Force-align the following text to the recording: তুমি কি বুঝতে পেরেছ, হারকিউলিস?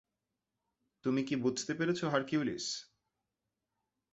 তুমি 1.05 1.21
কি 1.23 1.35
বুঝতে 1.35 1.71
পেরেছ, 1.73 1.99
হারকিউলিস? 2.05 2.65